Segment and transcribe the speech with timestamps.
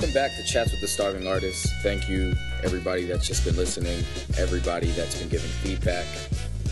[0.00, 1.70] Welcome back to Chats with the Starving Artist.
[1.82, 2.32] Thank you,
[2.62, 4.02] everybody that's just been listening,
[4.38, 6.06] everybody that's been giving feedback.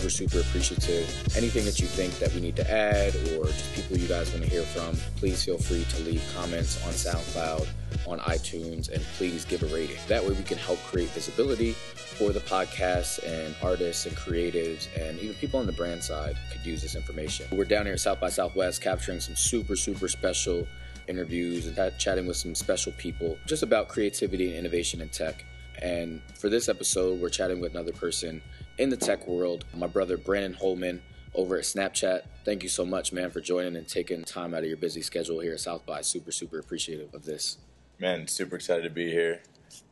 [0.02, 1.36] We're super appreciative.
[1.36, 4.44] Anything that you think that we need to add or just people you guys want
[4.44, 7.68] to hear from, please feel free to leave comments on SoundCloud,
[8.06, 9.98] on iTunes, and please give a rating.
[10.06, 15.18] That way we can help create visibility for the podcast and artists and creatives and
[15.20, 17.46] even people on the brand side could use this information.
[17.52, 20.66] We're down here at South by Southwest capturing some super, super special
[21.08, 25.44] interviews and chatting with some special people just about creativity and innovation in tech.
[25.80, 28.42] And for this episode, we're chatting with another person
[28.78, 31.02] in the tech world, my brother Brandon Holman
[31.34, 32.22] over at Snapchat.
[32.44, 35.40] Thank you so much, man, for joining and taking time out of your busy schedule
[35.40, 36.00] here at South by.
[36.00, 37.58] Super, super appreciative of this.
[38.00, 39.42] Man, super excited to be here.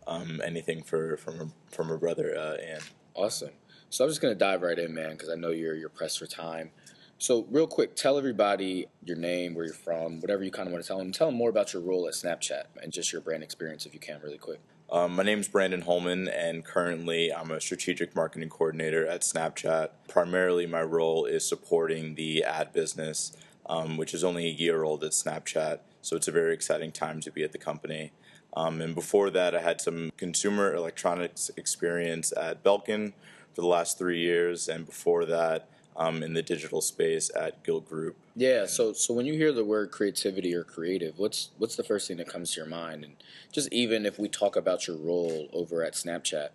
[0.07, 2.83] Um, anything for from from a brother, uh, and
[3.15, 3.51] awesome.
[3.91, 6.27] So I'm just gonna dive right in, man, because I know you're you're pressed for
[6.27, 6.71] time.
[7.19, 10.85] So real quick, tell everybody your name, where you're from, whatever you kind of want
[10.85, 11.13] to tell them.
[11.13, 14.01] Tell them more about your role at Snapchat and just your brand experience, if you
[14.01, 14.61] can, really quick.
[14.91, 19.89] Um, my name is Brandon Holman, and currently I'm a strategic marketing coordinator at Snapchat.
[20.09, 25.03] Primarily, my role is supporting the ad business, um, which is only a year old
[25.03, 28.13] at Snapchat, so it's a very exciting time to be at the company.
[28.55, 33.15] Um, and before that, I had some consumer electronics experience at Belkin
[33.55, 37.89] for the last three years, and before that, um, in the digital space at Gilt
[37.89, 38.17] Group.
[38.35, 38.67] Yeah.
[38.67, 42.19] So so when you hear the word creativity or creative, what's what's the first thing
[42.19, 43.05] that comes to your mind?
[43.05, 43.17] And
[43.53, 46.51] just even if we talk about your role over at Snapchat,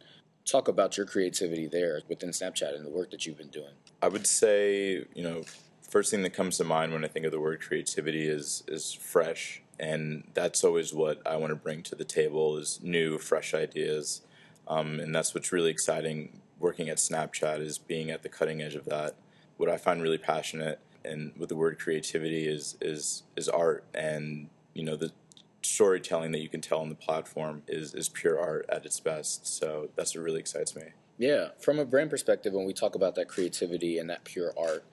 [0.45, 3.73] talk about your creativity there within Snapchat and the work that you've been doing.
[4.02, 5.44] I would say you know
[5.89, 8.94] first thing that comes to mind when I think of the word creativity is is
[8.94, 13.55] fresh, and that's always what I want to bring to the table is new, fresh
[13.55, 14.21] ideas,
[14.67, 18.76] um, and that's what's really exciting working at Snapchat is being at the cutting edge
[18.76, 19.15] of that
[19.61, 24.49] what I find really passionate and with the word creativity is is is art and
[24.73, 25.11] you know the
[25.61, 29.45] storytelling that you can tell on the platform is is pure art at its best.
[29.45, 30.83] So that's what really excites me.
[31.20, 34.83] Yeah, from a brand perspective, when we talk about that creativity and that pure art,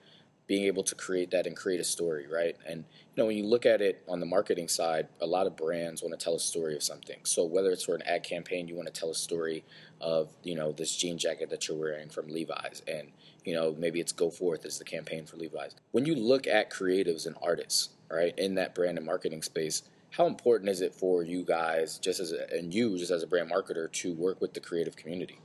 [0.45, 2.55] being able to create that and create a story, right?
[2.67, 5.57] And you know, when you look at it on the marketing side, a lot of
[5.57, 7.17] brands want to tell a story of something.
[7.23, 9.63] So whether it's for an ad campaign, you want to tell a story
[10.01, 13.11] of you know this jean jacket that you're wearing from Levi's, and
[13.45, 15.75] you know, maybe it's Go Forth as the campaign for Levi's.
[15.91, 20.27] When you look at creatives and artists, right, in that brand and marketing space, how
[20.27, 23.49] important is it for you guys, just as a, and you just as a brand
[23.51, 25.39] marketer, to work with the creative community?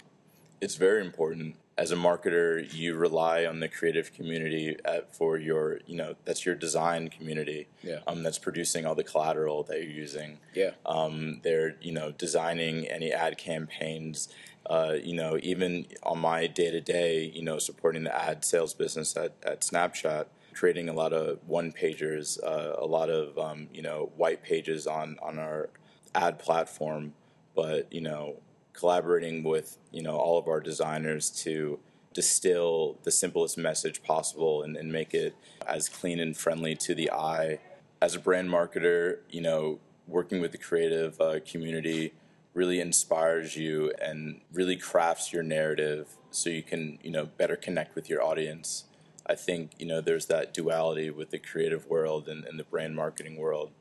[0.61, 1.57] It's very important.
[1.77, 6.47] As a marketer, you rely on the creative community at, for your, you know, that's
[6.47, 7.67] your design community.
[7.83, 7.99] Yeah.
[8.07, 10.39] Um, that's producing all the collateral that you're using.
[10.55, 10.71] Yeah.
[10.87, 14.29] Um, they're, you know, designing any ad campaigns
[14.67, 18.73] uh, you know, even on my day to day, you know, supporting the ad sales
[18.73, 23.69] business at, at Snapchat, creating a lot of one pagers, uh, a lot of, um,
[23.75, 25.69] you know, white pages on, on our
[26.15, 27.13] ad platform,
[27.55, 28.37] but, you know,
[28.75, 31.79] collaborating with, you know, all of our designers to
[32.13, 35.35] distill the simplest message possible and, and make it
[35.67, 37.59] as clean and friendly to the eye.
[38.03, 42.13] As a brand marketer, you know, working with the creative uh, community,
[42.55, 47.95] really inspires you and really crafts your narrative so you can you know better connect
[47.95, 48.85] with your audience.
[49.27, 52.95] I think you know there's that duality with the creative world and, and the brand
[52.95, 53.73] marketing world.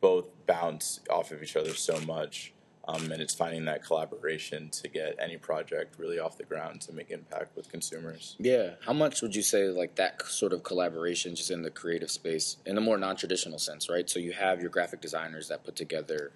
[0.00, 2.52] Both bounce off of each other so much
[2.86, 6.92] um, and it's finding that collaboration to get any project really off the ground to
[6.92, 8.36] make impact with consumers.
[8.38, 8.72] Yeah.
[8.84, 12.58] How much would you say like that sort of collaboration just in the creative space
[12.66, 14.08] in a more non-traditional sense right?
[14.08, 16.32] So you have your graphic designers that put together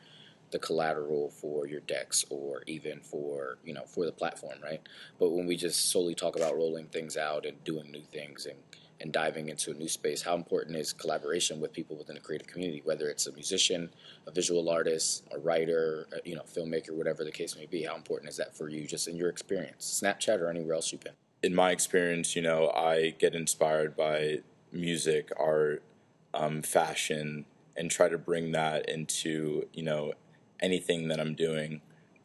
[0.51, 4.81] the collateral for your decks or even for you know for the platform right?
[5.19, 8.59] But when we just solely talk about rolling things out and doing new things and
[9.00, 12.47] and diving into a new space how important is collaboration with people within the creative
[12.47, 13.91] community whether it's a musician
[14.27, 17.97] a visual artist a writer a, you know filmmaker whatever the case may be how
[17.97, 21.15] important is that for you just in your experience snapchat or anywhere else you've been
[21.43, 24.39] in my experience you know i get inspired by
[24.73, 25.83] music art
[26.35, 27.47] um, fashion
[27.77, 30.12] and try to bring that into you know
[30.61, 31.81] anything that I'm doing.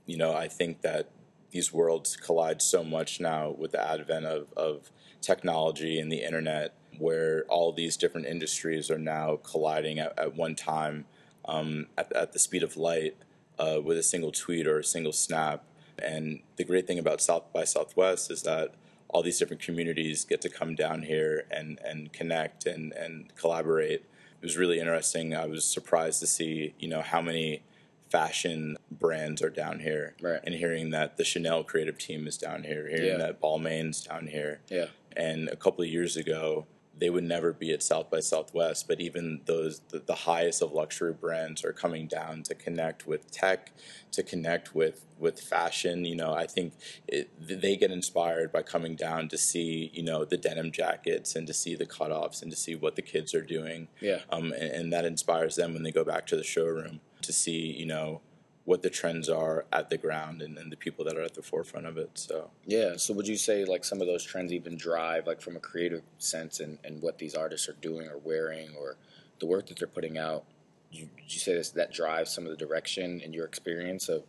[0.05, 1.09] You know, I think that
[1.51, 4.91] these worlds collide so much now with the advent of, of
[5.23, 10.55] technology and the internet, where all these different industries are now colliding at, at one
[10.55, 11.05] time
[11.45, 13.15] um, at, at, the speed of light
[13.57, 15.63] uh, with a single tweet or a single snap.
[15.97, 18.73] And the great thing about South by Southwest is that
[19.09, 24.01] all these different communities get to come down here and, and connect and, and collaborate.
[24.41, 25.35] It was really interesting.
[25.35, 27.61] I was surprised to see, you know, how many
[28.13, 30.39] fashion brands are down here, right.
[30.43, 33.17] and hearing that the Chanel creative team is down here, hearing yeah.
[33.17, 34.85] that Balmain's down here, yeah.
[35.15, 38.87] And a couple of years ago, they would never be at South by Southwest.
[38.87, 43.31] But even those the, the, highest of luxury brands are coming down to connect with
[43.31, 43.71] tech,
[44.11, 46.05] to connect with with fashion.
[46.05, 46.73] You know, I think
[47.07, 51.47] it, they get inspired by coming down to see you know the denim jackets and
[51.47, 53.87] to see the cutoffs and to see what the kids are doing.
[53.99, 54.19] Yeah.
[54.31, 57.71] Um, and, and that inspires them when they go back to the showroom to see
[57.71, 58.21] you know
[58.65, 61.41] what the trends are at the ground and, and the people that are at the
[61.41, 62.11] forefront of it.
[62.13, 62.95] So yeah.
[62.97, 66.01] So would you say like some of those trends even drive like from a creative
[66.17, 68.95] sense and, and what these artists are doing or wearing or
[69.39, 70.45] the work that they're putting out?
[70.91, 74.23] You, you say this that drives some of the direction in your experience of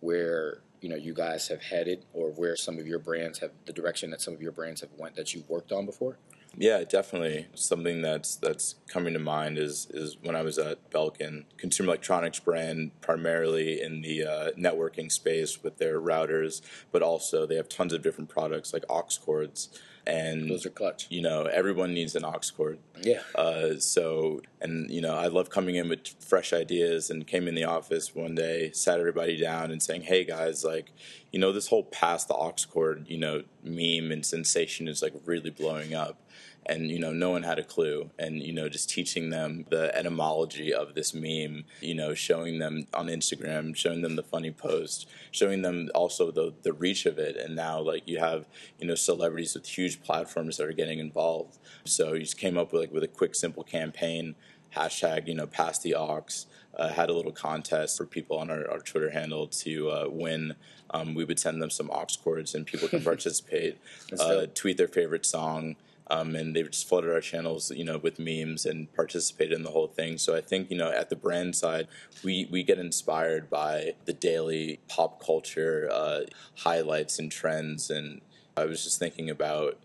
[0.00, 3.72] where you know you guys have headed or where some of your brands have the
[3.72, 6.16] direction that some of your brands have went that you've worked on before?
[6.56, 7.46] Yeah, definitely.
[7.54, 12.38] Something that's that's coming to mind is is when I was at Belkin, consumer electronics
[12.38, 16.60] brand, primarily in the uh, networking space with their routers,
[16.92, 19.68] but also they have tons of different products like aux cords.
[20.06, 21.06] And those are clutch.
[21.10, 22.78] You know, everyone needs an aux cord.
[23.00, 23.20] Yeah.
[23.34, 27.10] Uh, so, and you know, I love coming in with fresh ideas.
[27.10, 30.90] And came in the office one day, sat everybody down, and saying, "Hey guys, like,
[31.32, 35.14] you know, this whole pass the aux cord, you know, meme and sensation is like
[35.24, 36.20] really blowing up."
[36.66, 39.94] And you know no one had a clue and you know just teaching them the
[39.96, 45.06] etymology of this meme you know showing them on instagram showing them the funny post
[45.30, 47.36] showing them also the the reach of it.
[47.36, 48.46] And now like you have
[48.78, 51.58] you know celebrities with huge platforms that are getting involved.
[51.84, 54.34] So you just came up with like with a quick simple campaign
[54.76, 56.46] hashtag you know pass the aux
[56.76, 60.54] uh, had a little contest for people on our, our Twitter handle to uh, win.
[60.90, 63.78] Um, we would send them some aux cords and people can participate,
[64.18, 65.76] uh, tweet their favorite song,
[66.08, 69.70] um, and they've just flooded our channels, you know, with memes and participated in the
[69.70, 70.18] whole thing.
[70.18, 71.88] So I think, you know, at the brand side,
[72.22, 76.20] we, we get inspired by the daily pop culture uh,
[76.58, 77.90] highlights and trends.
[77.90, 78.20] And
[78.56, 79.78] I was just thinking about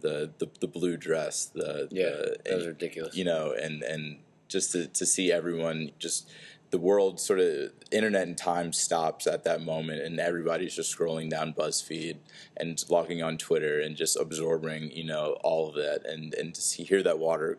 [0.00, 3.16] the the, the blue dress, the yeah, the, that was ridiculous.
[3.16, 4.18] You know, and and
[4.48, 6.28] just to to see everyone just
[6.72, 11.28] the world sort of internet and time stops at that moment and everybody's just scrolling
[11.28, 12.16] down buzzfeed
[12.56, 16.82] and logging on twitter and just absorbing you know all of that and and to
[16.82, 17.58] hear that water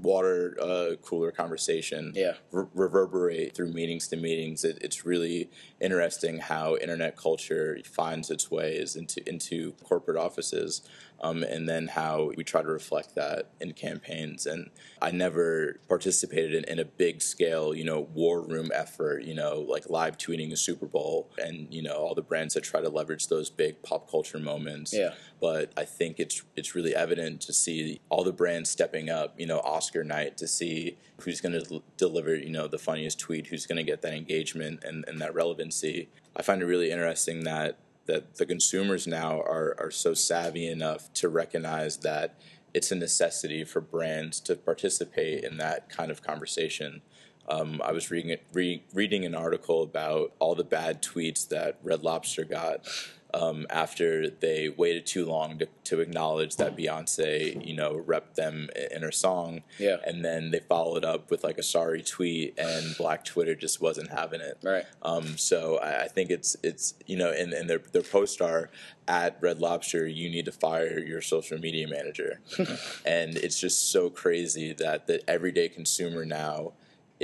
[0.00, 2.32] water uh, cooler conversation yeah.
[2.52, 8.50] re- reverberate through meetings to meetings it, it's really interesting how internet culture finds its
[8.50, 10.80] ways into into corporate offices
[11.20, 14.46] um, and then how we try to reflect that in campaigns.
[14.46, 14.70] And
[15.00, 19.60] I never participated in, in, a big scale, you know, war room effort, you know,
[19.60, 22.88] like live tweeting the Super Bowl and, you know, all the brands that try to
[22.88, 24.92] leverage those big pop culture moments.
[24.92, 25.14] Yeah.
[25.40, 29.46] But I think it's it's really evident to see all the brands stepping up, you
[29.46, 33.66] know, Oscar night to see who's going to deliver, you know, the funniest tweet, who's
[33.66, 36.08] going to get that engagement and, and that relevancy.
[36.36, 41.12] I find it really interesting that that the consumers now are, are so savvy enough
[41.14, 42.38] to recognize that
[42.72, 47.02] it's a necessity for brands to participate in that kind of conversation.
[47.48, 52.02] Um, I was reading, re- reading an article about all the bad tweets that Red
[52.02, 52.86] Lobster got
[53.34, 58.70] um, after they waited too long to, to acknowledge that Beyonce, you know, repped them
[58.92, 59.62] in her song.
[59.78, 59.96] Yeah.
[60.06, 64.10] And then they followed up with like a sorry tweet, and Black Twitter just wasn't
[64.10, 64.58] having it.
[64.62, 64.84] Right.
[65.02, 68.70] Um, so I, I think it's it's you know, and, and their their posts are
[69.08, 72.40] at Red Lobster, you need to fire your social media manager,
[73.04, 76.72] and it's just so crazy that the everyday consumer now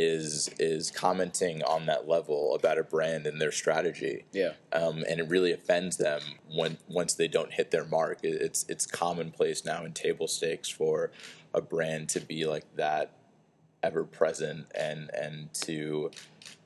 [0.01, 4.25] is is commenting on that level about a brand and their strategy.
[4.33, 4.53] Yeah.
[4.73, 6.21] Um, and it really offends them
[6.53, 8.19] when once they don't hit their mark.
[8.23, 11.11] It's it's commonplace now in table stakes for
[11.55, 13.13] a brand to be like that
[13.83, 16.11] ever present and and to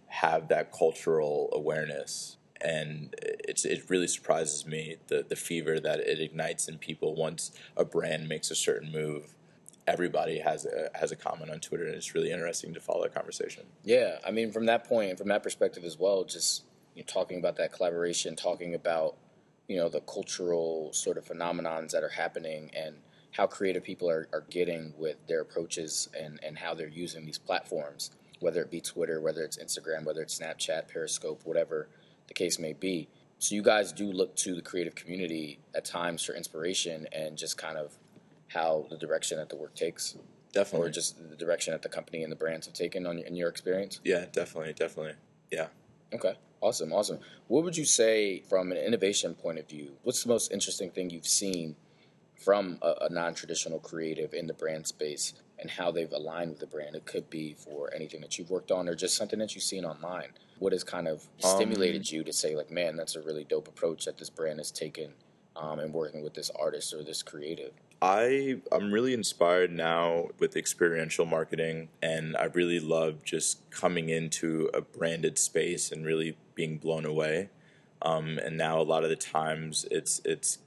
[0.06, 6.20] have that cultural awareness and it's it really surprises me the the fever that it
[6.20, 9.34] ignites in people once a brand makes a certain move
[9.86, 13.14] everybody has a has a comment on Twitter, and it's really interesting to follow that
[13.14, 13.64] conversation.
[13.84, 16.64] Yeah, I mean, from that point, from that perspective as well, just
[16.94, 19.16] you know, talking about that collaboration, talking about
[19.68, 22.96] you know the cultural sort of phenomenons that are happening, and
[23.32, 27.38] how creative people are, are getting with their approaches and and how they're using these
[27.38, 28.10] platforms,
[28.40, 31.88] whether it be Twitter, whether it's Instagram, whether it's Snapchat, Periscope, whatever
[32.26, 33.08] the case may be.
[33.38, 37.58] So you guys do look to the creative community at times for inspiration and just
[37.58, 37.98] kind of
[38.54, 40.16] how the direction that the work takes?
[40.52, 40.88] Definitely.
[40.88, 43.48] Or just the direction that the company and the brands have taken on in your
[43.48, 44.00] experience?
[44.04, 45.14] Yeah, definitely, definitely.
[45.50, 45.66] Yeah.
[46.12, 46.36] Okay.
[46.60, 47.18] Awesome, awesome.
[47.48, 49.92] What would you say from an innovation point of view?
[50.02, 51.76] What's the most interesting thing you've seen
[52.36, 56.66] from a, a non-traditional creative in the brand space and how they've aligned with the
[56.66, 56.94] brand?
[56.94, 59.84] It could be for anything that you've worked on or just something that you've seen
[59.84, 60.28] online.
[60.60, 63.68] What has kind of stimulated um, you to say, like, man, that's a really dope
[63.68, 65.12] approach that this brand has taken
[65.56, 67.72] um, and working with this artist or this creative?
[68.04, 74.68] I I'm really inspired now with experiential marketing, and I really love just coming into
[74.74, 77.48] a branded space and really being blown away.
[78.02, 80.58] Um, and now a lot of the times it's it's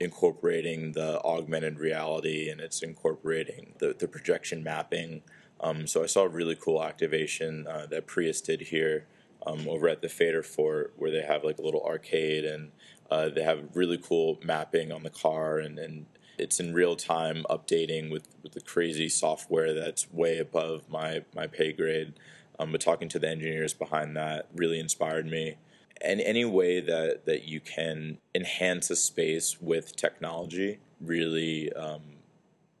[0.00, 5.20] incorporating the augmented reality and it's incorporating the, the projection mapping.
[5.60, 9.04] Um, so I saw a really cool activation uh, that Prius did here
[9.46, 12.70] um, over at the Fader Fort, where they have like a little arcade and
[13.10, 16.06] uh, they have really cool mapping on the car and, and
[16.38, 21.46] it's in real time updating with, with the crazy software that's way above my, my
[21.46, 22.14] pay grade.
[22.58, 25.56] Um, but talking to the engineers behind that really inspired me.
[26.00, 32.02] And any way that, that you can enhance a space with technology really, um,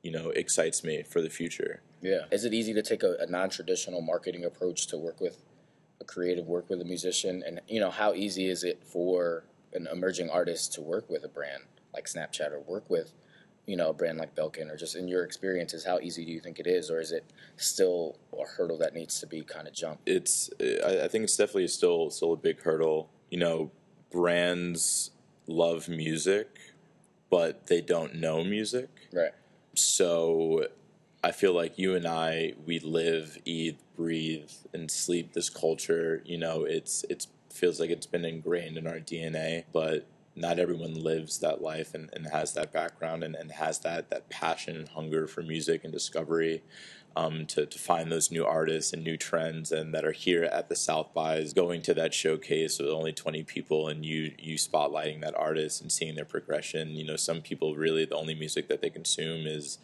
[0.02, 1.80] you know, excites me for the future.
[2.00, 2.22] Yeah.
[2.30, 5.42] Is it easy to take a, a non traditional marketing approach to work with
[6.00, 7.42] a creative work with a musician?
[7.46, 11.28] And, you know, how easy is it for an emerging artist to work with a
[11.28, 13.12] brand like Snapchat or work with
[13.68, 16.40] you know, a brand like Belkin, or just in your experiences, how easy do you
[16.40, 17.24] think it is, or is it
[17.56, 20.08] still a hurdle that needs to be kind of jumped?
[20.08, 23.10] It's, I think it's definitely still still a big hurdle.
[23.30, 23.70] You know,
[24.10, 25.10] brands
[25.46, 26.48] love music,
[27.28, 28.88] but they don't know music.
[29.12, 29.32] Right.
[29.74, 30.66] So,
[31.22, 36.22] I feel like you and I, we live, eat, breathe, and sleep this culture.
[36.24, 40.06] You know, it's it's feels like it's been ingrained in our DNA, but
[40.38, 44.28] not everyone lives that life and, and has that background and, and has that that
[44.28, 46.62] passion and hunger for music and discovery
[47.16, 50.68] um, to, to find those new artists and new trends and that are here at
[50.68, 55.20] the South Bys going to that showcase with only 20 people and you you spotlighting
[55.22, 56.90] that artist and seeing their progression.
[56.90, 59.78] You know some people really the only music that they consume is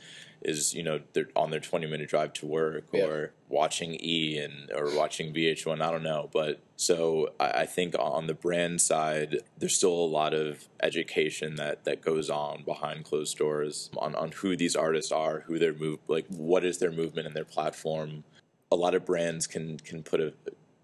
[0.45, 3.05] is you know they're on their 20 minute drive to work yeah.
[3.05, 7.95] or watching E and or watching VH1 I don't know but so I, I, think
[7.99, 13.05] on the brand side there's still a lot of education that that goes on behind
[13.05, 16.93] closed doors on on who these artists are who their move like what is their
[16.93, 18.25] movement and their platform
[18.71, 20.35] a lot of brands can can put a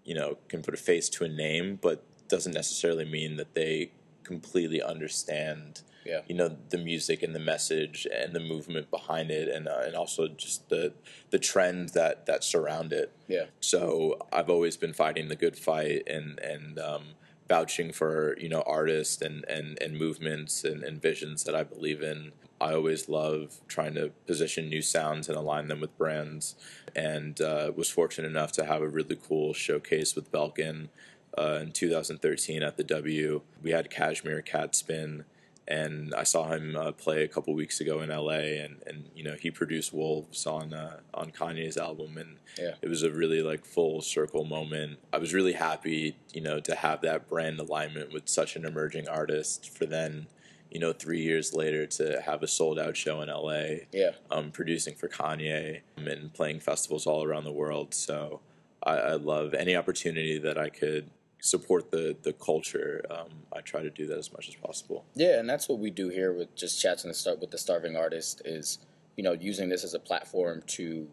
[0.03, 3.91] you know can put a face to a name but doesn't necessarily mean that they
[4.23, 6.21] completely understand yeah.
[6.27, 9.95] you know the music and the message and the movement behind it and uh, and
[9.95, 10.93] also just the
[11.29, 16.03] the trends that that surround it yeah so i've always been fighting the good fight
[16.07, 17.03] and and um,
[17.47, 22.01] vouching for you know artists and and and movements and, and visions that i believe
[22.01, 22.31] in
[22.61, 26.55] I always love trying to position new sounds and align them with brands,
[26.95, 30.89] and uh, was fortunate enough to have a really cool showcase with Belkin
[31.35, 33.41] uh, in 2013 at the W.
[33.63, 35.25] We had Cashmere Cat spin,
[35.67, 39.23] and I saw him uh, play a couple weeks ago in LA, and, and you
[39.23, 42.75] know he produced Wolves on uh, on Kanye's album, and yeah.
[42.81, 44.99] it was a really like full circle moment.
[45.13, 49.07] I was really happy, you know, to have that brand alignment with such an emerging
[49.07, 49.69] artist.
[49.69, 50.27] For then,
[50.69, 54.51] you know, three years later to have a sold out show in LA, yeah, um,
[54.51, 57.93] producing for Kanye and playing festivals all around the world.
[57.93, 58.41] So
[58.83, 61.09] I, I love any opportunity that I could
[61.41, 65.05] support the the culture, um, I try to do that as much as possible.
[65.15, 67.97] Yeah, and that's what we do here with just chats and start with the starving
[67.97, 68.79] artist is
[69.17, 71.09] you know using this as a platform to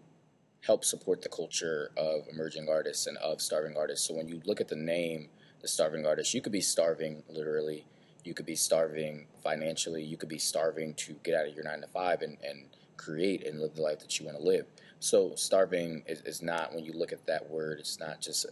[0.61, 4.06] help support the culture of emerging artists and of starving artists.
[4.06, 5.28] So when you look at the name,
[5.62, 7.87] the starving artist, you could be starving literally.
[8.25, 10.02] You could be starving financially.
[10.02, 12.66] You could be starving to get out of your nine to five and, and
[12.97, 14.66] create and live the life that you want to live.
[15.00, 18.49] So starving is, is not when you look at that word, it's not just a,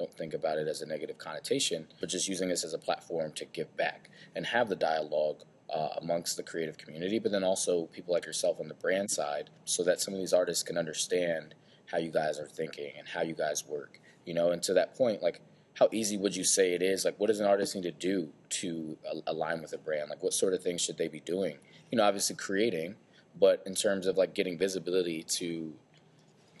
[0.00, 3.32] don't think about it as a negative connotation, but just using this as a platform
[3.32, 5.42] to give back and have the dialogue
[5.72, 9.50] uh, amongst the creative community, but then also people like yourself on the brand side,
[9.64, 11.54] so that some of these artists can understand
[11.92, 14.00] how you guys are thinking and how you guys work.
[14.24, 15.42] You know, and to that point, like
[15.74, 17.04] how easy would you say it is?
[17.04, 18.30] Like, what does an artist need to do
[18.60, 20.10] to align with a brand?
[20.10, 21.58] Like, what sort of things should they be doing?
[21.90, 22.96] You know, obviously creating,
[23.38, 25.74] but in terms of like getting visibility to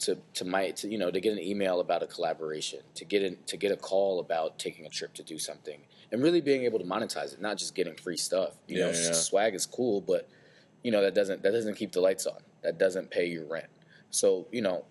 [0.00, 3.22] to to my to, you know to get an email about a collaboration, to get
[3.22, 5.80] in, to get a call about taking a trip to do something,
[6.10, 8.54] and really being able to monetize it, not just getting free stuff.
[8.66, 9.12] You yeah, know, yeah.
[9.12, 10.28] swag is cool, but
[10.82, 12.40] you know that doesn't that doesn't keep the lights on.
[12.62, 13.68] That doesn't pay your rent.
[14.10, 14.84] So you know,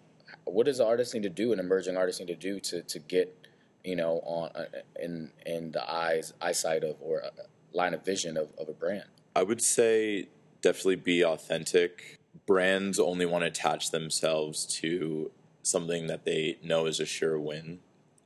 [0.46, 1.54] what does an artist need to do?
[1.54, 3.36] An emerging artist need to do to to get
[3.84, 4.66] you know on uh,
[5.02, 7.24] in in the eyes eyesight of or
[7.74, 9.06] line of vision of, of a brand.
[9.36, 10.28] I would say
[10.62, 12.19] definitely be authentic
[12.50, 15.30] brands only want to attach themselves to
[15.62, 17.78] something that they know is a sure win,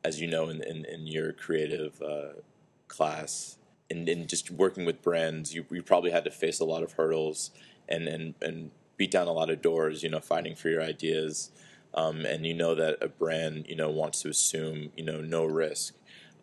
[0.02, 2.40] as you know in, in, in your creative uh,
[2.88, 3.58] class.
[3.90, 7.52] And, just working with brands, you, you probably had to face a lot of hurdles
[7.90, 11.52] and, and, and beat down a lot of doors, you know, fighting for your ideas.
[11.94, 15.44] Um, and you know that a brand, you know, wants to assume, you know, no
[15.44, 15.96] risk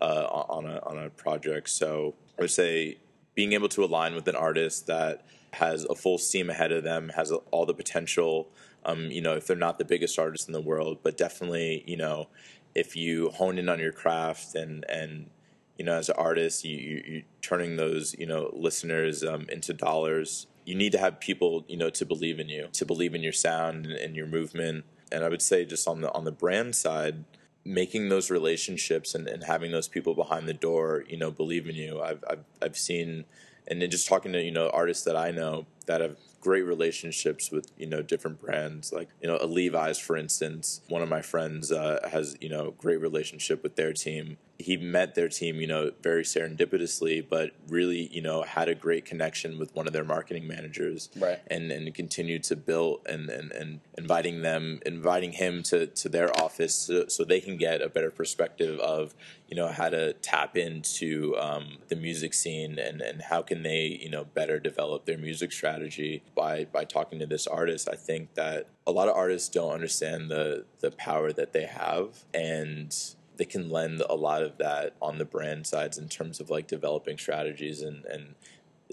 [0.03, 1.71] uh, on, a, on a project.
[1.71, 2.99] So I would say
[3.35, 7.11] being able to align with an artist that has a full steam ahead of them,
[7.16, 8.49] has all the potential.
[8.85, 11.97] Um, you know, if they're not the biggest artist in the world, but definitely, you
[11.97, 12.28] know,
[12.75, 15.30] if you hone in on your craft and and
[15.76, 19.73] you know, as an artist, you, you you're turning those you know listeners um, into
[19.73, 20.47] dollars.
[20.64, 23.33] You need to have people you know to believe in you, to believe in your
[23.33, 24.85] sound and, and your movement.
[25.11, 27.25] And I would say just on the on the brand side,
[27.64, 31.75] making those relationships and, and having those people behind the door, you know, believe in
[31.75, 32.00] you.
[32.00, 33.25] I've I've, I've seen,
[33.71, 37.50] and then just talking to you know artists that I know that have great relationships
[37.50, 41.23] with you know different brands like you know a levi's for instance one of my
[41.23, 45.67] friends uh, has you know great relationship with their team he met their team, you
[45.67, 50.05] know, very serendipitously, but really, you know, had a great connection with one of their
[50.05, 51.40] marketing managers, right?
[51.49, 56.35] And and continued to build and and, and inviting them, inviting him to to their
[56.40, 59.14] office so, so they can get a better perspective of,
[59.49, 63.99] you know, how to tap into um, the music scene and and how can they,
[64.00, 67.88] you know, better develop their music strategy by by talking to this artist.
[67.90, 72.25] I think that a lot of artists don't understand the the power that they have
[72.35, 72.95] and
[73.40, 76.66] they can lend a lot of that on the brand sides in terms of like
[76.66, 78.35] developing strategies and and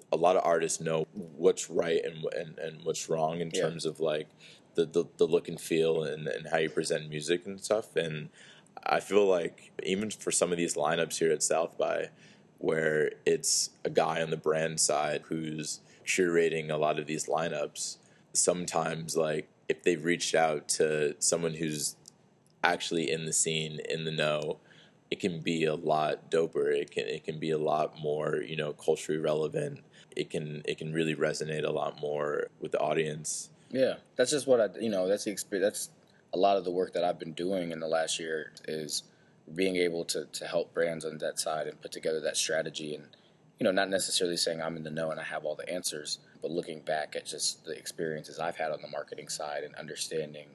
[0.09, 3.63] a lot of artists know what's right and and, and what's wrong in yeah.
[3.63, 4.29] terms of like
[4.75, 8.29] the, the, the look and feel and, and how you present music and stuff and
[8.85, 12.07] I feel like even for some of these lineups here at South by
[12.59, 17.97] where it's a guy on the brand side who's curating a lot of these lineups
[18.31, 21.96] sometimes like if they've reached out to someone who's
[22.67, 24.57] actually in the scene, in the know,
[25.09, 26.73] it can be a lot doper.
[26.75, 29.79] It can it can be a lot more you know culturally relevant.
[30.15, 33.49] It can it can really resonate a lot more with the audience.
[33.69, 35.65] Yeah, that's just what I you know that's the experience.
[35.65, 35.89] That's
[36.33, 39.03] a lot of the work that I've been doing in the last year is
[39.55, 43.07] being able to to help brands on that side and put together that strategy and
[43.59, 46.19] you know not necessarily saying I'm in the know and I have all the answers,
[46.41, 50.47] but looking back at just the experiences I've had on the marketing side and understanding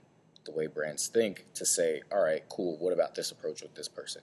[0.44, 2.76] the way brands think to say, all right, cool.
[2.78, 4.22] What about this approach with this person?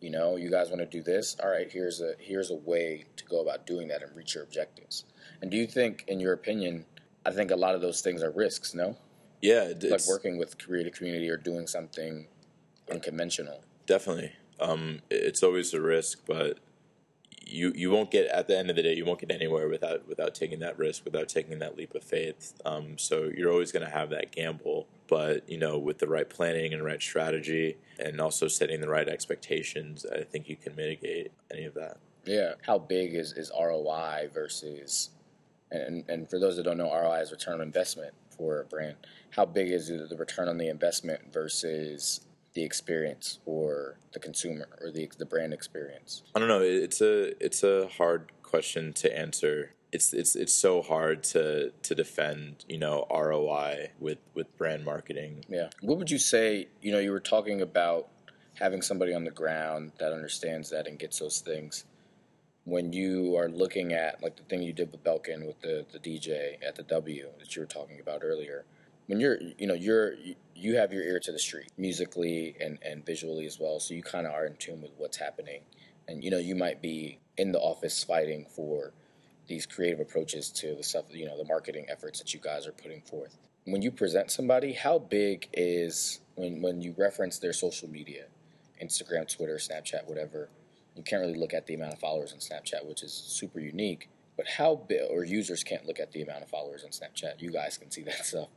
[0.00, 1.36] You know, you guys want to do this.
[1.42, 4.42] All right, here's a here's a way to go about doing that and reach your
[4.42, 5.04] objectives.
[5.40, 6.86] And do you think, in your opinion,
[7.24, 8.74] I think a lot of those things are risks.
[8.74, 8.96] No.
[9.40, 12.28] Yeah, like working with creative community or doing something
[12.90, 13.64] unconventional.
[13.86, 16.58] Definitely, um, it's always a risk, but
[17.52, 20.08] you you won't get at the end of the day you won't get anywhere without
[20.08, 22.54] without taking that risk without taking that leap of faith.
[22.64, 26.28] Um, so you're always going to have that gamble but you know with the right
[26.30, 31.32] planning and right strategy and also setting the right expectations i think you can mitigate
[31.52, 31.98] any of that.
[32.24, 32.54] Yeah.
[32.62, 35.10] How big is, is roi versus
[35.70, 38.96] and, and for those that don't know roi is return on investment for a brand.
[39.30, 42.20] How big is the return on the investment versus
[42.54, 46.22] the experience or the consumer or the the brand experience?
[46.34, 46.60] I don't know.
[46.60, 49.74] It's a it's a hard question to answer.
[49.92, 55.44] It's it's it's so hard to to defend you know ROI with with brand marketing.
[55.48, 55.68] Yeah.
[55.80, 56.68] What would you say?
[56.80, 58.08] You know, you were talking about
[58.54, 61.84] having somebody on the ground that understands that and gets those things.
[62.64, 65.98] When you are looking at like the thing you did with Belkin with the the
[65.98, 68.64] DJ at the W that you were talking about earlier
[69.06, 70.14] when you're you know you're
[70.54, 74.02] you have your ear to the street musically and and visually as well so you
[74.02, 75.62] kind of are in tune with what's happening.
[76.08, 78.92] And you know you might be in the office fighting for
[79.48, 82.72] these creative approaches to the stuff you know the marketing efforts that you guys are
[82.72, 83.38] putting forth.
[83.64, 88.24] When you present somebody how big is when when you reference their social media
[88.82, 90.48] instagram twitter snapchat whatever
[90.96, 94.08] you can't really look at the amount of followers on snapchat which is super unique
[94.36, 97.50] but how big or users can't look at the amount of followers on snapchat you
[97.50, 98.48] guys can see that stuff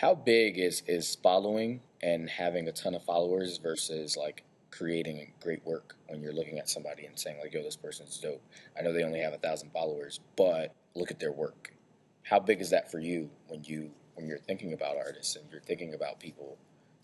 [0.00, 5.64] how big is is following and having a ton of followers versus like creating great
[5.66, 8.42] work when you're looking at somebody and saying like, "Yo, this person's dope."
[8.78, 11.74] I know they only have a thousand followers, but look at their work.
[12.22, 15.60] How big is that for you when you when you're thinking about artists and you're
[15.60, 16.56] thinking about people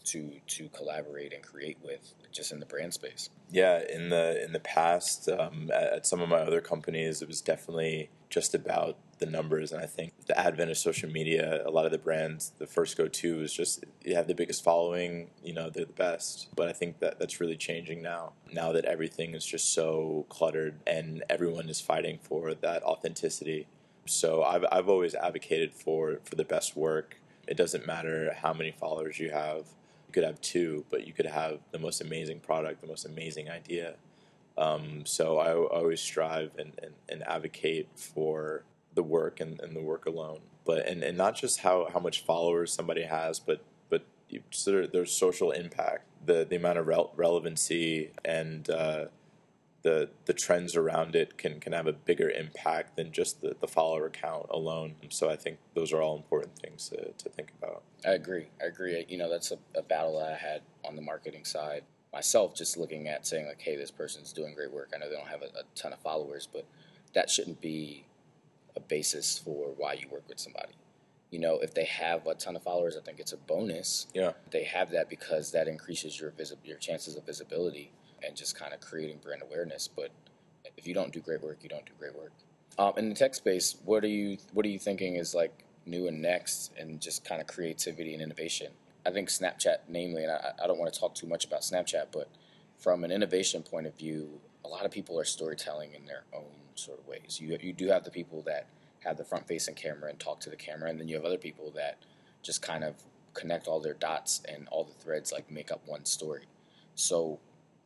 [0.05, 3.29] to to collaborate and create with just in the brand space?
[3.51, 7.29] Yeah, in the in the past, um, at, at some of my other companies, it
[7.29, 9.73] was definitely just about the numbers.
[9.73, 12.97] And I think the advent of social media, a lot of the brands, the first
[12.97, 16.49] go to is just you have the biggest following, you know, they're the best.
[16.55, 18.33] But I think that that's really changing now.
[18.53, 23.67] Now that everything is just so cluttered and everyone is fighting for that authenticity.
[24.07, 27.17] So I've I've always advocated for for the best work.
[27.47, 29.67] It doesn't matter how many followers you have.
[30.09, 33.49] You could have two, but you could have the most amazing product, the most amazing
[33.51, 33.95] idea.
[34.59, 38.65] Um, so I, I, always strive and, and, and advocate for
[38.97, 40.41] the work and, and the work alone.
[40.65, 44.05] But and, and not just how, how much followers somebody has, but but
[44.51, 49.05] sort of their social impact, the the amount of rel- relevancy and uh,
[49.83, 53.69] the the trends around it can can have a bigger impact than just the, the
[53.69, 54.97] follower count alone.
[55.11, 57.85] So I think those are all important things to, to think about.
[58.05, 58.49] I agree.
[58.61, 59.07] I agree.
[59.09, 62.77] You know, that's a, a battle that I had on the marketing side myself, just
[62.77, 64.91] looking at saying like, hey, this person's doing great work.
[64.95, 66.65] I know they don't have a, a ton of followers, but
[67.15, 68.07] that shouldn't be
[68.77, 70.75] a basis for why you work with somebody.
[71.31, 74.07] You know, if they have a ton of followers, I think it's a bonus.
[74.15, 77.91] Yeah, they have that because that increases your visi- your chances of visibility
[78.25, 79.89] and just kind of creating brand awareness.
[79.89, 80.11] But
[80.77, 82.33] if you don't do great work, you don't do great work.
[82.79, 86.07] Um, in the tech space, what are you what are you thinking is like new
[86.07, 88.73] and next, and just kind of creativity and innovation?
[89.05, 92.07] I think Snapchat, namely, and I, I don't want to talk too much about Snapchat,
[92.13, 92.29] but
[92.79, 96.53] from an innovation point of view, a lot of people are storytelling in their own
[96.75, 97.39] sort of ways.
[97.41, 98.67] You you do have the people that
[99.05, 101.39] have the front facing camera and talk to the camera, and then you have other
[101.39, 101.99] people that
[102.43, 102.95] just kind of
[103.35, 106.45] connect all their dots and all the threads like make up one story.
[106.95, 107.39] So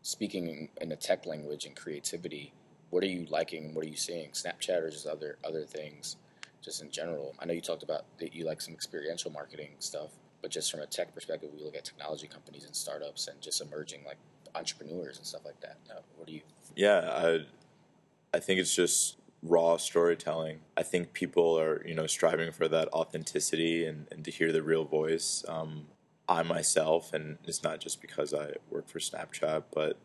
[0.03, 2.53] speaking in, the tech language and creativity,
[2.90, 3.74] what are you liking?
[3.74, 4.31] What are you seeing?
[4.31, 6.16] Snapchat or just other other things,
[6.62, 7.35] just in general.
[7.38, 10.11] I know you talked about that you like some experiential marketing stuff,
[10.42, 13.61] but just from a tech perspective, we look at technology companies and startups and just
[13.61, 14.18] emerging like
[14.55, 15.79] entrepreneurs and stuff like that.
[16.17, 16.41] What do you?
[16.77, 20.61] Yeah, I, I think it's just raw storytelling.
[20.77, 24.63] I think people are you know striving for that authenticity and, and to hear the
[24.63, 25.45] real voice.
[25.49, 25.87] Um,
[26.29, 29.99] I myself, and it's not just because I work for Snapchat, but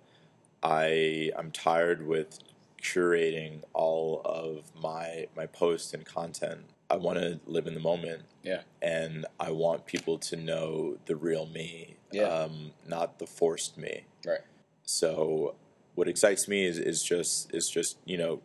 [0.63, 2.39] I I'm tired with
[2.81, 6.61] curating all of my my posts and content.
[6.89, 8.23] I want to live in the moment.
[8.43, 8.61] Yeah.
[8.81, 12.23] And I want people to know the real me, Yeah.
[12.25, 14.03] um, not the forced me.
[14.25, 14.41] Right.
[14.83, 15.55] So
[15.95, 18.41] what excites me is, is just is just you know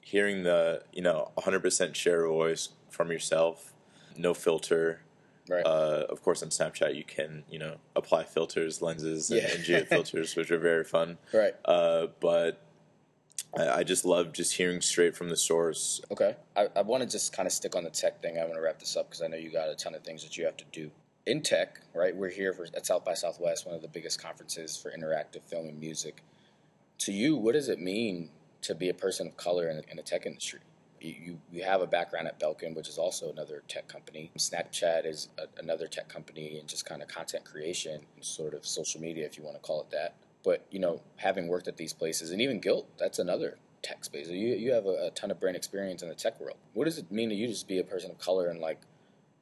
[0.00, 3.72] hearing the you know 100% share voice from yourself,
[4.16, 5.00] no filter.
[5.46, 5.64] Right.
[5.66, 9.48] Uh, of course, on Snapchat you can you know apply filters, lenses, and, Yeah.
[9.54, 11.18] and geo filters, which are very fun.
[11.34, 11.54] right.
[11.66, 12.60] Uh, but
[13.56, 16.00] I, I just love just hearing straight from the source.
[16.10, 16.36] Okay.
[16.56, 18.38] I, I want to just kind of stick on the tech thing.
[18.38, 20.22] I want to wrap this up because I know you got a ton of things
[20.24, 20.90] that you have to do.
[21.26, 22.14] In tech, right?
[22.14, 25.68] We're here for, at South by Southwest, one of the biggest conferences for interactive film
[25.68, 26.22] and music.
[26.98, 28.30] To you, what does it mean
[28.62, 30.60] to be a person of color in, in the tech industry?
[31.00, 34.30] You, you, have a background at Belkin, which is also another tech company.
[34.38, 38.64] Snapchat is a, another tech company and just kind of content creation, and sort of
[38.64, 40.14] social media, if you want to call it that.
[40.44, 44.28] But you know, having worked at these places, and even Gilt, that's another tech space.
[44.28, 46.58] You you have a, a ton of brand experience in the tech world.
[46.74, 48.80] What does it mean to you to just be a person of color, and like,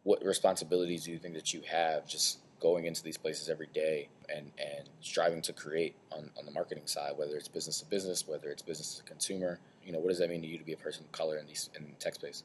[0.05, 4.09] what responsibilities do you think that you have just going into these places every day
[4.35, 8.27] and and striving to create on, on the marketing side, whether it's business to business,
[8.27, 9.59] whether it's business to consumer?
[9.85, 11.47] You know, what does that mean to you to be a person of color in
[11.47, 12.45] these in the tech space?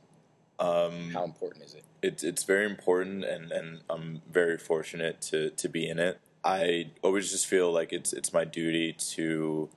[0.59, 1.83] Um, How important is it?
[2.01, 6.19] it's it's very important and, and I'm very fortunate to, to be in it.
[6.47, 9.69] I always just feel like it's it's my duty to,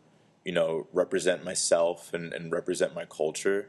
[0.44, 3.68] you know, represent myself and, and represent my culture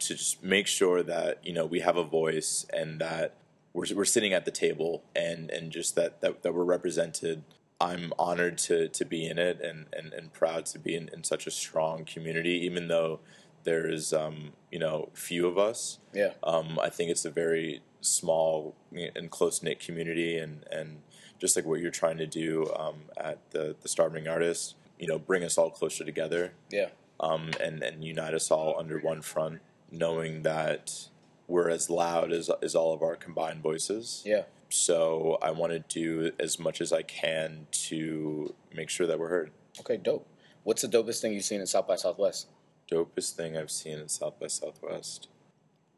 [0.00, 3.36] to just make sure that, you know, we have a voice and that
[3.72, 7.42] we're, we're sitting at the table and, and just that, that, that we're represented.
[7.80, 11.24] I'm honored to, to be in it and, and, and proud to be in, in
[11.24, 13.20] such a strong community, even though
[13.64, 15.98] there is, um, you know, few of us.
[16.12, 21.02] Yeah, Um, I think it's a very small and close knit community, and, and
[21.42, 25.18] just like what you're trying to do um, at the the Starving Artists, you know,
[25.18, 29.60] bring us all closer together yeah, um, and and unite us all under one front,
[29.90, 31.08] knowing that
[31.48, 34.22] we're as loud as as all of our combined voices.
[34.24, 34.44] yeah.
[34.68, 39.28] So I want to do as much as I can to make sure that we're
[39.28, 39.50] heard.
[39.80, 40.26] Okay, dope.
[40.62, 42.46] What's the dopest thing you've seen in South by Southwest?
[42.90, 45.28] dopest thing I've seen in South by Southwest.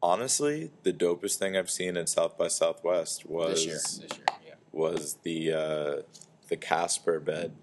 [0.01, 4.25] Honestly, the dopest thing I've seen in South by Southwest was This year, this year.
[4.75, 6.01] Was the uh,
[6.49, 7.53] the Casper bed.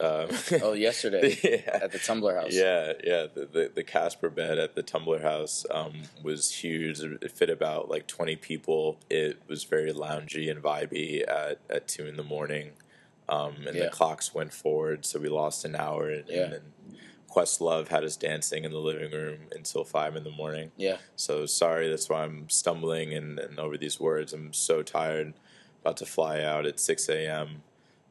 [0.00, 0.26] Um,
[0.60, 1.78] Oh, yesterday yeah.
[1.82, 2.52] at the Tumblr House.
[2.52, 3.26] Yeah, yeah.
[3.32, 6.98] The, the, the Casper bed at the Tumblr House um, was huge.
[7.00, 8.98] It fit about like 20 people.
[9.08, 12.70] It was very loungy and vibey at, at 2 in the morning.
[13.28, 13.84] Um, and Yeah.
[13.84, 16.08] the clocks went forward, so we lost an hour.
[16.10, 16.42] And, Yeah.
[16.42, 16.62] and then
[17.30, 20.72] Questlove had us dancing in the living room until 5 in the morning.
[20.76, 20.96] Yeah.
[21.14, 24.32] So sorry, that's why I'm stumbling and, and over these words.
[24.32, 25.34] I'm so tired.
[25.84, 27.62] About to fly out at 6 a.m.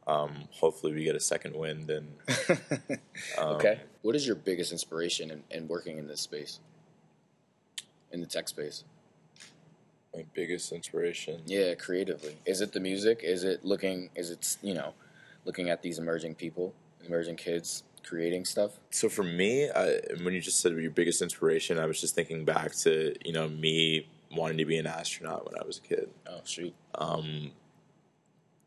[0.06, 2.14] Um, hopefully, we get a second wind and
[3.38, 3.80] um, okay.
[4.02, 6.60] What is your biggest inspiration in, in working in this space?
[8.12, 8.84] In the tech space?
[10.14, 11.42] my biggest inspiration.
[11.46, 12.36] Yeah, creatively.
[12.46, 13.20] Is it the music?
[13.22, 14.94] Is it looking is it you know,
[15.44, 16.74] looking at these emerging people,
[17.06, 18.72] emerging kids creating stuff?
[18.90, 22.44] So for me, I, when you just said your biggest inspiration, I was just thinking
[22.44, 26.08] back to you know me wanting to be an astronaut when I was a kid.
[26.26, 26.74] Oh shoot.
[26.94, 27.52] Um,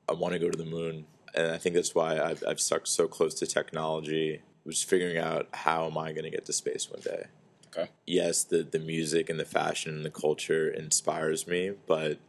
[0.09, 2.87] I want to go to the moon, and I think that's why I've, I've stuck
[2.87, 4.41] so close to technology.
[4.65, 7.25] was figuring out how am I going to get to space one day.
[7.75, 7.89] Okay.
[8.05, 12.19] Yes, the the music and the fashion and the culture inspires me, but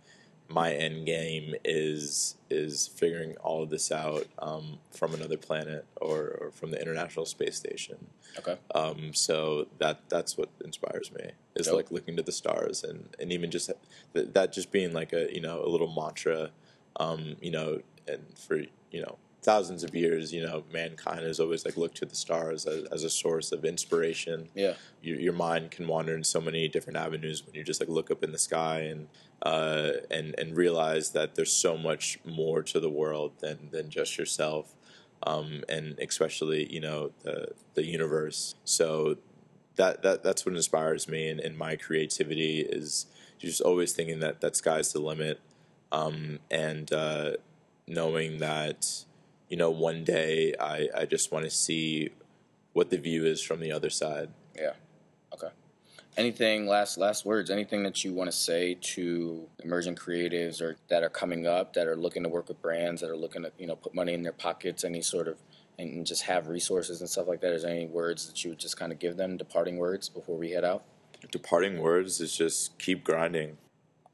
[0.48, 6.38] my end game is is figuring all of this out um, from another planet or,
[6.40, 8.06] or, from the International Space Station.
[8.38, 8.56] Okay.
[8.74, 11.32] Um, so that that's what inspires me.
[11.54, 11.76] Is Dope.
[11.76, 13.70] like looking to the stars and, and even just
[14.14, 16.50] that, that just being like a you know a little mantra,
[16.96, 18.58] um, you know, and for
[18.90, 22.66] you know thousands of years, you know, mankind has always like looked to the stars
[22.66, 24.48] as, as a source of inspiration.
[24.54, 24.74] Yeah.
[25.00, 28.10] Your, your mind can wander in so many different avenues when you just like look
[28.10, 29.08] up in the sky and
[29.42, 34.18] uh, and and realize that there's so much more to the world than than just
[34.18, 34.74] yourself,
[35.22, 38.56] um, and especially you know the the universe.
[38.64, 39.18] So
[39.76, 43.06] that that that's what inspires me and, and my creativity is
[43.38, 45.40] just always thinking that that sky's the limit,
[45.92, 47.32] um, and uh,
[47.86, 49.04] knowing that
[49.48, 52.10] you know one day I I just want to see
[52.72, 54.30] what the view is from the other side.
[54.56, 54.72] Yeah.
[55.32, 55.48] Okay.
[56.16, 57.50] Anything last last words?
[57.50, 61.86] Anything that you want to say to emerging creatives or that are coming up that
[61.86, 64.22] are looking to work with brands that are looking to you know put money in
[64.22, 64.84] their pockets?
[64.84, 65.38] Any sort of
[65.78, 67.52] and just have resources and stuff like that.
[67.52, 70.36] Is there any words that you would just kind of give them, departing words before
[70.36, 70.82] we head out?
[71.30, 73.58] Departing words is just keep grinding.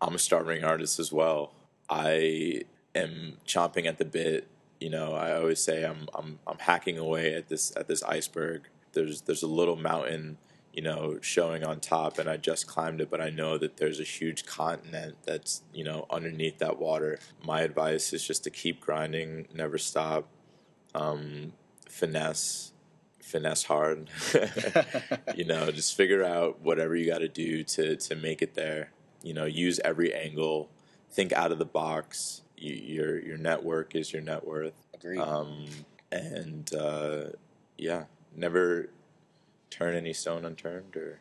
[0.01, 1.53] I'm a starving artist as well.
[1.89, 2.63] I
[2.95, 4.49] am chomping at the bit.
[4.81, 8.69] You know, I always say I'm I'm I'm hacking away at this at this iceberg.
[8.93, 10.39] There's there's a little mountain,
[10.73, 14.01] you know, showing on top, and I just climbed it, but I know that there's
[14.01, 17.19] a huge continent that's you know underneath that water.
[17.45, 20.29] My advice is just to keep grinding, never stop,
[20.95, 21.53] um,
[21.89, 22.73] finesse,
[23.23, 24.11] finesse hard.
[25.35, 28.91] you know, just figure out whatever you got to do to to make it there.
[29.23, 30.69] You know, use every angle,
[31.15, 32.43] think out of the box.
[32.57, 34.75] You, your your network is your net worth.
[34.95, 35.21] Agreed.
[35.21, 35.67] Um,
[36.13, 37.25] and uh,
[37.79, 38.05] yeah,
[38.37, 38.91] never
[39.71, 41.19] turn any stone unturned or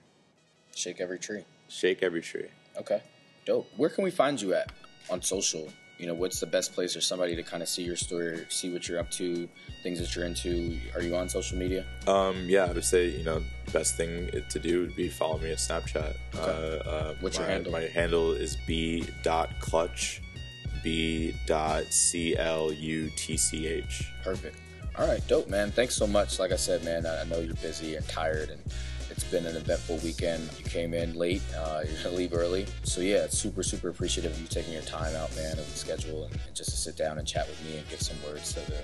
[0.76, 1.44] Shake every tree.
[1.70, 2.48] shake every tree.
[2.78, 3.02] Okay.
[3.46, 3.68] Dope.
[3.78, 4.72] Where can we find you at
[5.10, 5.72] on social?
[6.00, 8.74] You know, what's the best place for somebody to kind of see your story, see
[8.74, 9.48] what you're up to,
[9.84, 10.78] things that you're into?
[10.96, 11.86] Are you on social media?
[12.08, 15.52] Um, yeah, I would say you know best thing to do would be follow me
[15.52, 16.16] on Snapchat.
[16.36, 17.72] Uh, uh, What's your my- handle?
[17.72, 20.22] My handle is b dot clutch,
[20.84, 24.12] b dot c l u t c h.
[24.24, 24.58] Perfect.
[24.98, 25.72] All right, dope, man.
[25.72, 26.38] Thanks so much.
[26.40, 28.60] Like I said, man, I know you're busy and tired, and
[29.14, 30.50] it's been an eventful weekend.
[30.58, 31.44] You came in late.
[31.56, 34.82] Uh, you're gonna leave early, so yeah, it's super, super appreciative of you taking your
[34.82, 37.64] time out, man, of the schedule, and, and just to sit down and chat with
[37.64, 38.84] me and give some words to the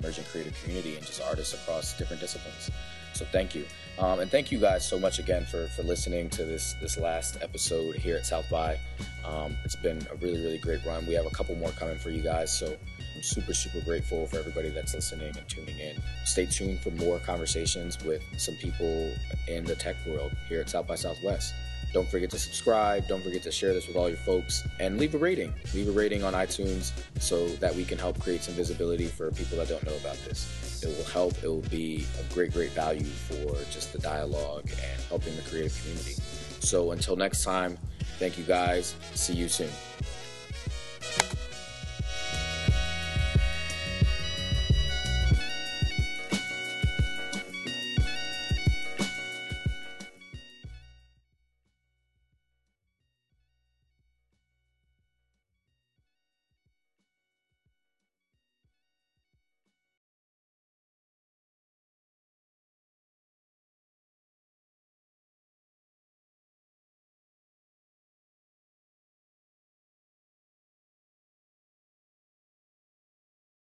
[0.00, 2.70] emerging creative community and just artists across different disciplines.
[3.14, 3.66] So thank you,
[4.00, 7.38] um, and thank you guys so much again for for listening to this this last
[7.40, 8.80] episode here at South by.
[9.24, 11.06] Um, it's been a really, really great run.
[11.06, 12.76] We have a couple more coming for you guys, so
[13.18, 16.00] I'm super, super grateful for everybody that's listening and tuning in.
[16.24, 19.12] Stay tuned for more conversations with some people
[19.48, 21.52] in the tech world here at South by Southwest.
[21.92, 23.08] Don't forget to subscribe.
[23.08, 25.52] Don't forget to share this with all your folks and leave a rating.
[25.74, 29.58] Leave a rating on iTunes so that we can help create some visibility for people
[29.58, 30.80] that don't know about this.
[30.84, 31.42] It will help.
[31.42, 35.76] It will be of great, great value for just the dialogue and helping the creative
[35.80, 36.12] community.
[36.60, 37.78] So until next time,
[38.20, 38.94] thank you guys.
[39.14, 39.70] See you soon.